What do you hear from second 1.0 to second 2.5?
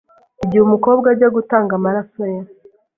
ajya gutanga amaraso ye